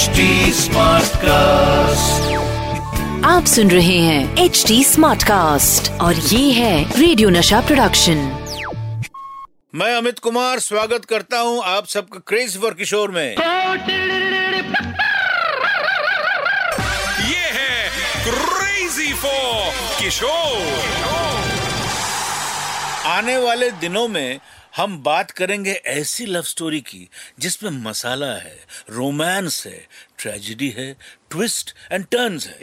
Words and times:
HD 0.00 0.24
cast 1.22 2.28
आप 3.26 3.44
सुन 3.54 3.70
रहे 3.70 3.96
हैं 3.98 4.36
एच 4.44 4.62
डी 4.68 4.76
स्मार्ट 4.84 5.22
कास्ट 5.22 5.90
और 6.00 6.14
ये 6.14 6.52
है 6.52 7.00
रेडियो 7.00 7.30
नशा 7.30 7.60
प्रोडक्शन 7.66 8.22
मैं 9.74 9.94
अमित 9.96 10.18
कुमार 10.18 10.58
स्वागत 10.58 11.04
करता 11.10 11.40
हूँ 11.40 11.62
आप 11.64 11.86
सबका 11.94 12.20
क्रेज 12.28 12.56
फॉर 12.60 12.74
किशोर 12.74 13.10
में। 13.10 13.28
ये 17.28 17.44
है 17.58 17.74
क्रेजी 18.28 19.12
फॉर 19.24 19.72
किशोर 20.00 21.39
आने 23.10 23.36
वाले 23.38 23.70
दिनों 23.82 24.06
में 24.08 24.40
हम 24.76 24.96
बात 25.02 25.30
करेंगे 25.30 25.72
ऐसी 25.92 26.26
लव 26.26 26.42
स्टोरी 26.42 26.80
की 26.80 27.08
जिसमें 27.40 27.70
मसाला 27.84 28.26
है 28.34 28.58
रोमांस 28.90 29.62
है 29.66 29.80
ट्रेजेडी 30.18 30.68
है 30.76 30.92
ट्विस्ट 31.30 31.74
एंड 31.92 32.04
टर्न्स 32.06 32.46
है। 32.46 32.54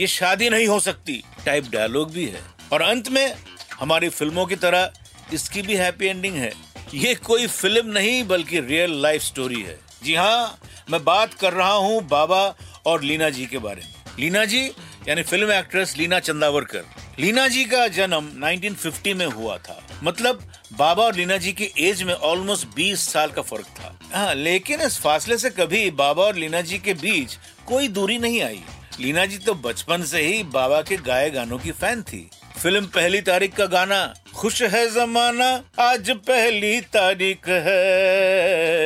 ये 0.00 0.06
शादी 0.08 0.50
नहीं 0.50 0.66
हो 0.68 0.80
सकती 0.80 1.22
टाइप 1.46 1.70
डायलॉग 1.72 2.12
भी 2.12 2.26
है। 2.26 2.42
और 2.72 2.82
अंत 2.82 3.08
में 3.08 3.34
हमारी 3.80 4.08
फ़िल्मों 4.08 4.46
की 4.46 4.56
तरह 4.56 4.92
इसकी 5.32 5.62
भी 5.62 5.76
हैप्पी 5.76 6.06
एंडिंग 6.06 6.36
है। 6.36 6.52
ये 6.94 7.14
कोई 7.24 7.46
फ़िल्म 7.46 7.92
नहीं 7.92 8.22
बल्कि 8.28 8.60
रियल 8.60 9.00
लाइफ 9.02 9.22
स्टोरी 9.22 9.62
है। 9.62 9.78
जी 10.04 10.14
हाँ 10.14 10.58
मैं 10.90 11.04
बात 11.04 11.34
कर 11.34 11.52
रहा 11.52 11.72
हूँ 11.72 12.02
बाबा 12.08 12.44
और 12.86 13.02
लीना 13.02 13.28
जी 13.30 13.46
के 13.46 13.58
बारे 13.60 13.82
में। 13.82 14.00
लीना 14.18 14.44
जी 14.44 14.70
यानी 15.08 15.22
फ़िल्म 15.22 15.52
एक्ट्रेस 15.52 15.94
लीना 15.98 16.18
चंदावरकर। 16.18 16.84
लीना 17.18 17.48
जी 17.48 17.64
का 17.64 17.86
जन्म 17.88 18.28
1950 18.44 19.14
में 19.14 19.26
हुआ 19.26 19.56
था। 19.58 19.86
मतलब 20.02 20.42
बाबा 20.72 21.04
और 21.04 21.14
लीना 21.14 21.36
जी 21.36 21.52
की 21.52 21.68
एज 21.78 22.02
में 22.02 22.14
ऑलमोस्ट 22.14 22.66
20 22.76 23.08
साल 23.08 23.30
का 23.30 23.42
फ़र्क 23.42 23.66
था। 23.78 23.98
हाँ 24.14 24.34
लेकिन 24.34 24.80
इस 24.80 24.98
फासले 24.98 25.38
से 25.38 25.50
कभी 25.50 25.90
बाबा 25.90 26.22
और 26.22 26.36
लीना 26.36 26.60
जी 26.60 26.78
के 26.78 26.94
बीच 26.94 27.38
कोई 27.66 27.88
दूरी 27.88 28.18
नहीं 28.18 28.42
आई। 28.42 28.62
लीना 29.00 29.26
जी 29.26 29.38
तो 29.38 29.54
बचपन 29.54 30.02
से 30.02 30.20
ही 30.20 30.42
बाबा 30.42 30.80
के 30.82 30.96
गाए 30.96 31.30
गानों 31.30 31.58
की 31.58 31.70
फ़ैन 31.70 32.02
थी। 32.02 32.30
फ़िल्म 32.62 32.86
पहली 32.86 33.20
तारीख 33.20 33.54
का 33.56 33.66
गाना, 33.66 34.14
खुश 34.34 34.62
है 34.62 34.86
जमाना, 34.90 35.64
आज 35.78 36.10
पहली 36.10 36.80
तारीख 36.80 37.48
है। 37.48 38.81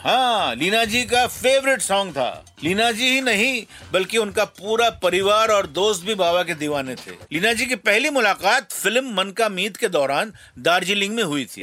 हाँ 0.00 0.54
लीना 0.54 0.84
जी 0.84 1.02
का 1.04 1.26
फेवरेट 1.26 1.80
सॉन्ग 1.80 2.12
था। 2.12 2.44
लीना 2.64 2.90
जी 2.92 3.10
ही 3.10 3.20
नहीं 3.20 3.64
बल्कि 3.92 4.18
उनका 4.18 4.44
पूरा 4.44 4.88
परिवार 5.02 5.48
और 5.48 5.66
दोस्त 5.66 6.04
भी 6.04 6.14
बाबा 6.14 6.42
के 6.42 6.54
दीवाने 6.54 6.94
थे। 6.94 7.10
लीना 7.32 7.52
जी 7.52 7.66
की 7.66 7.74
पहली 7.76 8.10
मुलाकात 8.10 8.72
फ़िल्म 8.72 9.14
मन 9.14 9.30
का 9.30 9.48
मीत 9.48 9.76
के 9.76 9.88
दौरान 9.88 10.32
दार्जिलिंग 10.60 11.14
में 11.14 11.22
हुई 11.22 11.44
थी। 11.44 11.62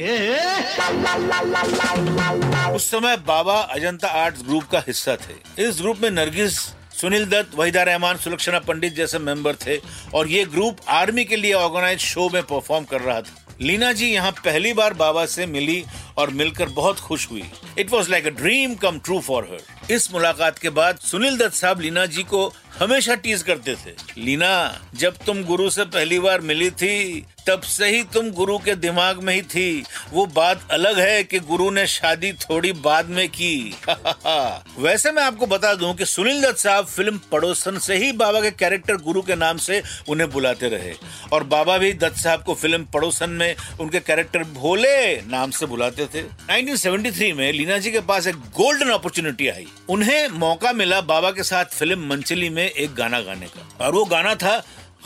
उस 2.74 2.90
समय 2.90 3.16
बाबा 3.26 3.60
अजंता 3.60 4.08
आर्ट्स 4.22 4.42
ग्रुप 4.42 4.64
का 4.64 4.82
हिस्सा 4.86 5.16
थे। 5.16 5.68
इस 5.68 5.80
ग्रुप 5.80 5.98
में 6.02 6.10
नरगिस 6.10 6.58
सुनील 6.92 7.24
दत्त 7.26 7.54
वहीदा 7.54 7.82
रहमान 7.82 8.16
सुलक्षणा 8.16 8.58
पंडित 8.58 8.94
जैसे 8.94 9.18
मेंबर 9.18 9.54
थे 9.56 9.76
और 10.14 10.28
ये 10.28 10.44
ग्रुप 10.44 10.76
आर्मी 10.88 11.24
के 11.24 11.36
लिए 11.36 11.52
ऑर्गेनाइज 11.52 12.00
शो 12.00 12.28
में 12.34 12.42
परफॉर्म 12.42 12.84
कर 12.84 13.00
रहा 13.00 13.20
था। 13.20 13.41
लीना 13.60 13.92
जी 13.92 14.06
यहाँ 14.06 14.30
पहली 14.44 14.72
बार 14.72 14.94
बाबा 14.94 15.24
से 15.26 15.46
मिली 15.46 15.84
और 16.18 16.30
मिलकर 16.30 16.68
बहुत 16.68 17.00
खुश 17.00 17.30
हुई। 17.30 17.44
It 17.78 17.90
was 17.90 18.10
like 18.10 18.26
a 18.26 18.30
dream 18.40 18.74
come 18.74 18.98
true 18.98 19.18
for 19.20 19.44
her 19.52 19.94
इस 19.94 20.12
मुलाकात 20.12 20.58
के 20.58 20.70
बाद 20.70 20.98
सुनील 21.02 21.36
दत्त 21.38 21.54
साहब 21.54 21.80
लीना 21.80 22.06
जी 22.06 22.22
को 22.22 22.46
हमेशा 22.82 23.14
टीज 23.14 23.42
करते 23.42 23.74
थे। 23.74 23.90
लीना, 24.18 24.82
जब 24.94 25.16
तुम 25.16 25.44
गुरु 25.44 25.70
से 25.70 25.84
पहली 25.84 26.18
बार 26.18 26.40
मिली 26.40 26.70
थी, 26.70 27.26
तब 27.46 27.60
से 27.60 27.86
ही 27.86 28.02
तुम 28.02 28.30
गुरु 28.30 28.58
के 28.58 28.74
दिमाग 28.74 29.22
में 29.22 29.34
ही 29.34 29.42
थी। 29.42 29.84
वो 30.12 30.26
बात 30.26 30.68
अलग 30.70 30.98
है 30.98 31.24
कि 31.24 31.38
गुरु 31.38 31.70
ने 31.70 31.86
शादी 31.86 32.32
थोड़ी 32.32 32.72
बाद 32.72 33.06
में 33.06 33.28
की। 33.28 33.74
वैसे 34.78 35.12
मैं 35.12 35.22
आपको 35.22 35.46
बता 35.46 35.74
दूँ 35.74 35.94
कि 35.94 36.04
सुनील 36.04 36.42
दत्त 36.42 36.58
साहब 36.58 36.86
फ़िल्म 36.86 37.20
पड़ोसन 37.32 37.78
से 37.78 37.96
ही 37.96 38.12
बाबा 38.12 38.40
के 38.40 38.50
कैरेक्टर 38.50 38.96
गुरु 38.96 39.22
के 39.22 39.36
नाम 39.36 39.56
से 39.56 39.82
उन्हें 40.08 40.30
बुलाते 40.30 40.68
रहे। 40.68 40.94
और 41.32 41.44
बाबा 41.44 41.78
भी 41.78 41.92
दत्त 41.92 42.16
साहब 42.16 42.42
को 42.42 42.54
फ़िल्म 42.54 42.84
पड़ोसन 42.84 43.30
में 43.30 43.56
उनके 43.80 44.00
कैरेक्टर 44.00 44.42
भोले 44.42 45.16
नाम 45.16 45.50
से 45.50 45.66
बुलाते 45.66 46.06
थे। 46.06 46.22
1973 46.58 47.32
में 47.32 47.52
लीना 47.52 47.78
जी 47.78 47.90
के 47.90 48.00
पास 48.00 48.26
एक 48.26 48.36
गोल्डन 48.36 48.88
अपॉर्चुनिटी 48.88 49.48
आई। 49.48 49.66
उन्हें 49.88 50.28
मौका 50.28 50.72
मिला 50.72 51.00
बाबा 51.00 51.30
के 51.30 51.42
साथ 51.42 51.64
फ़िल्म 51.64 52.08
मंचली 52.08 52.48
में 52.48 52.71
एक 52.76 52.94
गाना 52.94 53.20
गाने 53.20 53.46
का। 53.46 53.86
और 53.86 53.92
वो 53.92 54.04
गाना 54.04 54.34
था 54.34 54.62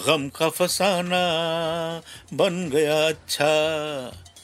गम 0.07 0.29
का 0.29 0.49
फसाना 0.49 1.23
बन 2.33 2.69
गया 2.69 3.09
अच्छा। 3.09 3.47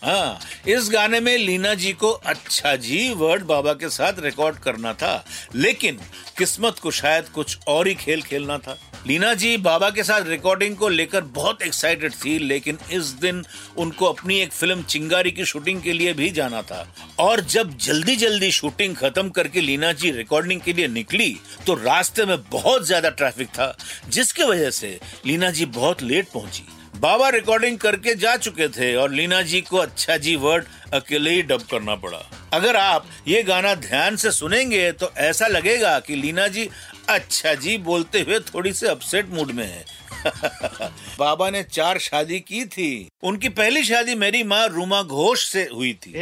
हाँ 0.02 0.38
इस 0.68 0.88
गाने 0.92 1.18
में 1.20 1.36
लीना 1.38 1.72
जी 1.74 1.92
को 1.94 2.10
अच्छा 2.10 2.74
जी 2.76 3.08
वर्ड 3.14 3.42
बाबा 3.46 3.72
के 3.72 3.88
साथ 3.88 4.18
रिकॉर्ड 4.20 4.56
करना 4.58 4.92
था, 4.94 5.24
लेकिन 5.54 5.98
किस्मत 6.38 6.78
को 6.78 6.90
शायद 6.90 7.28
कुछ 7.28 7.58
और 7.68 7.88
ही 7.88 7.94
खेल 7.94 8.22
खेलना 8.22 8.56
था। 8.58 8.76
लीना 9.06 9.32
जी 9.34 9.56
बाबा 9.58 9.90
के 9.90 10.02
साथ 10.04 10.26
रिकॉर्डिंग 10.28 10.76
को 10.76 10.88
लेकर 10.88 11.20
बहुत 11.30 11.62
एक्साइटेड 11.62 12.12
थी, 12.14 12.38
लेकिन 12.38 12.78
इस 12.92 13.12
दिन 13.20 13.42
उनको 13.78 14.06
अपनी 14.06 14.40
एक 14.40 14.52
फ़िल्म 14.52 14.82
चिंगारी 14.84 15.30
की 15.30 15.44
शूटिंग 15.44 15.80
के 15.82 15.92
लिए 15.92 16.12
भी 16.14 16.30
जाना 16.32 16.62
था। 16.62 16.86
और 17.18 17.40
जब 17.46 17.76
जल्दी 17.78 18.16
जल्दी 18.16 18.50
शूटिंग 18.52 18.96
खत्म 18.96 19.28
करके 19.30 19.60
लीना 19.60 19.92
जी 19.92 20.10
रिकॉर्डिंग 20.10 20.60
के 20.60 20.72
लिए 20.72 20.88
निकली 20.90 21.36
तो 21.66 21.74
रास्ते 21.76 22.26
में 22.26 22.36
बहुत 22.50 22.86
ज़्यादा 22.86 23.10
ट्रैफ़िक 23.10 23.48
था, 23.48 23.76
जिसकी 24.08 24.44
वजह 24.44 24.70
से 24.72 24.98
लीना 25.26 25.50
जी 25.50 25.66
बहुत 25.66 26.02
लेट 26.02 26.28
पहुँची। 26.34 26.64
बाबा 27.02 27.28
रिकॉर्डिंग 27.28 27.78
करके 27.78 28.14
जा 28.14 28.36
चुके 28.36 28.68
थे 28.68 28.94
और 28.96 29.10
लीना 29.10 29.40
जी 29.42 29.60
को 29.60 29.76
अच्छा 29.76 30.16
जी 30.16 30.34
वर्ड 30.36 30.64
अकेले 30.94 31.30
ही 31.30 31.42
डब 31.42 31.62
करना 31.70 31.94
पड़ा। 31.94 32.18
अगर 32.52 32.76
आप 32.76 33.06
ये 33.28 33.42
गाना 33.42 33.74
ध्यान 33.74 34.16
से 34.16 34.30
सुनेंगे 34.30 34.90
तो 34.92 35.10
ऐसा 35.18 35.46
लगेगा 35.46 35.98
कि 36.00 36.16
लीना 36.16 36.46
जी 36.48 36.68
अच्छा 37.08 37.54
जी 37.54 37.76
बोलते 37.78 38.20
हुए 38.20 38.38
थोड़ी 38.40 38.72
से 38.72 38.88
अपसेट 38.88 39.30
मूड 39.30 39.50
में 39.50 39.64
है। 39.66 39.84
बाबा 41.18 41.50
ने 41.50 41.62
चार 41.62 41.98
शादी 41.98 42.38
की 42.40 42.64
थी। 42.66 43.08
उनकी 43.22 43.48
पहली 43.48 43.84
शादी 43.84 44.14
मेरी 44.14 44.42
माँ 44.44 44.66
रूमा 44.68 45.02
घोष 45.02 45.48
से 45.48 45.68
हुई 45.74 45.92
थी। 46.02 46.12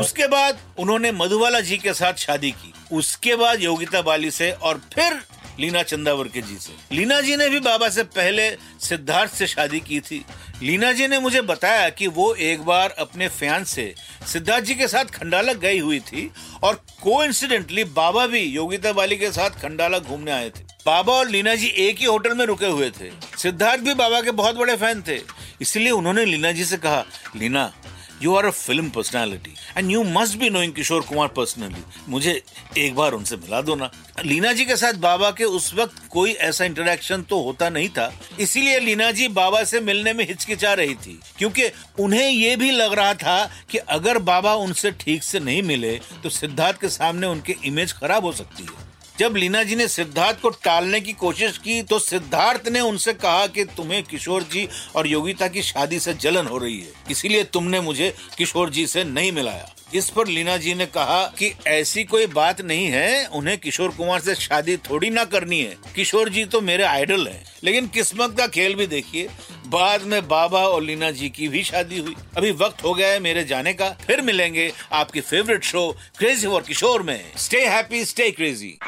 उसके 0.00 0.26
बाद 0.28 0.58
उन्होंने 0.78 1.12
मधुबाला 1.12 1.60
जी 1.60 1.78
के 1.78 1.94
साथ 1.94 2.14
शादी 2.18 2.50
की। 2.50 2.72
उसके 2.92 3.36
बाद 3.36 3.62
योगिता 3.62 4.02
बाली 4.02 4.30
से 4.30 4.50
और 4.52 4.80
फिर 4.94 5.20
लीना 5.60 5.82
चंदावरकर 5.82 6.40
जी 6.40 6.56
से। 6.56 6.96
लीना 6.96 7.20
जी 7.20 7.36
ने 7.36 7.48
भी 7.48 7.60
बाबा 7.60 7.88
से 7.88 8.02
पहले 8.02 8.50
सिद्धार्थ 8.80 9.32
से 9.32 9.46
शादी 9.46 9.80
की 9.80 10.00
थी। 10.00 10.24
लीना 10.62 10.92
जी 10.92 11.08
ने 11.08 11.18
मुझे 11.18 11.40
बताया 11.42 11.88
कि 11.88 12.06
वो 12.06 12.34
एक 12.34 12.62
बार 12.62 12.90
अपने 12.90 13.28
फ़ैन 13.28 13.64
से 13.64 13.94
सिद्धार्थ 14.32 14.64
जी 14.64 14.74
के 14.74 14.88
साथ 14.88 15.04
खंडाला 15.04 15.52
गई 15.52 15.78
हुई 15.78 16.00
थी 16.00 16.30
और 16.62 16.74
को 17.02 17.84
बाबा 17.84 18.26
भी 18.26 18.40
योगिता 18.40 18.92
बाली 18.92 19.16
के 19.16 19.30
साथ 19.32 19.50
खंडाला 19.50 19.98
घूमने 19.98 20.30
आए 20.30 20.50
थे। 20.50 20.64
बाबा 20.86 21.12
और 21.12 21.28
लीना 21.28 21.54
जी 21.54 21.66
एक 21.66 21.98
ही 21.98 22.04
होटल 22.04 22.34
में 22.34 22.44
रुके 22.46 22.66
हुए 22.66 22.90
थे। 22.90 23.10
सिद्धार्थ 23.38 23.80
भी 23.80 23.94
बाबा 23.94 24.20
के 24.20 24.30
बहुत 24.30 24.56
बड़े 24.56 24.76
फ़ैन 24.76 25.02
थे। 25.08 25.20
इसलिए 25.60 25.90
उन्होंने 25.90 26.24
लीना 26.24 26.52
जी 26.52 26.64
से 26.64 26.76
कहा, 26.76 27.04
Leena 27.36 27.72
you 28.22 28.34
are 28.34 28.46
a 28.46 28.50
film 28.50 28.88
personality 28.90 29.54
and 29.78 29.90
you 29.90 30.02
must 30.04 30.38
be 30.38 30.50
knowing 30.50 30.72
Kishore 30.72 31.02
Kumar 31.02 31.28
personally 31.36 31.82
मुझे 32.08 32.42
एक 32.78 32.94
बार 32.94 33.12
उनसे 33.12 33.36
मिला 33.36 33.60
दो 33.62 33.74
ना। 33.74 33.90
लीना 34.24 34.52
जी 34.52 34.64
के 34.64 34.76
साथ 34.76 34.94
बाबा 35.00 35.30
के 35.30 35.44
उस 35.44 35.72
वक्त 35.74 36.02
कोई 36.10 36.32
ऐसा 36.32 36.64
इंटरेक्शन 36.64 37.22
तो 37.22 37.40
होता 37.42 37.68
नहीं 37.70 37.88
था, 37.88 38.12
इसीलिए 38.40 38.78
लीना 38.80 39.10
जी 39.12 39.28
बाबा 39.30 39.62
से 39.64 39.80
मिलने 39.80 40.12
में 40.12 40.26
हिचकिचा 40.28 40.72
रही 40.74 40.94
थी। 40.96 41.18
क्योंकि 41.38 41.68
उन्हें 41.98 42.28
ये 42.28 42.56
भी 42.56 42.70
लग 42.70 42.92
रहा 42.92 43.14
था 43.14 43.44
कि 43.70 43.78
अगर 43.78 44.18
बाबा 44.24 44.54
उनसे 44.56 44.90
ठीक 45.00 45.22
से 45.22 45.40
नहीं 45.40 45.62
मिले 45.62 45.94
तो 46.22 46.30
सिद्धार्थ 46.30 46.80
के 46.80 46.88
सामने 46.88 47.26
उनकी 47.26 47.56
इमेज 47.64 47.92
खराब 47.92 48.24
हो 48.24 48.32
सकती 48.32 48.62
है। 48.62 48.84
जब 49.18 49.36
लीना 49.36 49.62
जी 49.62 49.76
ने 49.76 49.86
सिद्धार्थ 49.88 50.40
को 50.40 50.48
टालने 50.64 51.00
की 51.00 51.12
कोशिश 51.12 51.56
की 51.58 51.80
तो 51.82 51.98
सिद्धार्थ 51.98 52.68
ने 52.68 52.80
उनसे 52.80 53.12
कहा 53.12 53.46
कि 53.46 53.64
तुम्हें 53.76 54.02
किशोर 54.02 54.42
जी 54.42 54.66
और 54.96 55.06
योगिता 55.06 55.48
की 55.48 55.62
शादी 55.62 55.98
से 56.00 56.14
जलन 56.14 56.46
हो 56.46 56.58
रही 56.58 56.78
है। 56.80 56.92
इसीलिए 57.10 57.44
तुमने 57.44 57.80
मुझे 57.80 58.12
किशोर 58.38 58.70
जी 58.70 58.86
से 58.86 59.04
नहीं 59.04 59.32
मिलाया। 59.32 59.72
इस 59.94 60.10
पर 60.10 60.26
लीना 60.26 60.56
जी 60.56 60.74
ने 60.74 60.86
कहा 60.86 61.22
कि 61.38 61.52
ऐसी 61.66 62.04
कोई 62.04 62.26
बात 62.26 62.60
नहीं 62.60 62.86
है, 62.86 63.26
उन्हें 63.26 63.56
किशोर 63.58 63.90
कुमार 63.90 64.20
से 64.20 64.34
शादी 64.34 64.76
थोड़ी 64.82 65.10
ना 65.10 65.24
करनी 65.24 65.60
है। 65.60 65.76
किशोर 65.94 66.28
जी 66.28 66.44
तो 66.44 66.60
मेरे 66.60 66.84
आइडल 66.84 67.26
हैं, 67.28 67.44
लेकिन 67.64 67.86
किस्मत 67.88 68.36
का 68.38 68.46
खेल 68.48 68.74
भी 68.74 68.86
देखिए 68.86 69.28
बाद 69.68 70.02
में 70.02 70.20
बाबा 70.28 70.60
और 70.60 70.82
लीना 70.82 71.10
जी 71.10 71.28
की 71.28 71.48
भी 71.48 71.62
शादी 71.64 71.98
हुई। 71.98 72.14
अभी 72.36 72.50
वक्त 72.60 72.84
हो 72.84 72.94
गया 72.94 73.08
है 73.08 73.20
मेरे 73.20 73.44
जाने 73.44 73.72
का। 73.72 73.88
फिर 74.06 74.20
मिलेंगे 74.20 74.72
आपकी 74.92 75.20
फेवरेट 75.20 75.64
शो 75.64 75.90
क्रेजी 76.18 76.46
और 76.46 76.62
किशोर 76.62 77.02
में। 77.02 77.20
स्टे 77.38 77.64
हैप्पी 77.66 78.04
स्टे 78.04 78.30
क्रेजी 78.30 78.78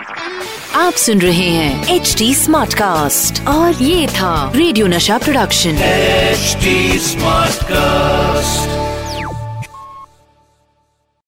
आप 0.74 0.92
सुन 0.92 1.20
रहे 1.20 1.48
हैं 1.48 1.94
एच 1.96 2.14
डी 2.18 2.34
स्मार्ट 2.34 2.74
कास्ट 2.74 3.46
और 3.46 3.82
ये 3.82 4.06
था 4.08 4.52
रेडियो 4.56 4.86
नशा 4.86 5.18
प्रोडक्शन 5.18 5.78
एच 5.82 6.56
स्मार्ट 7.02 7.58
Smartcast. 7.58 8.87